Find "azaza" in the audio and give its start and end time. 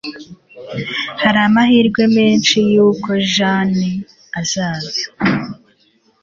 4.39-5.03